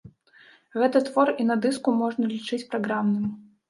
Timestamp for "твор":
1.11-1.33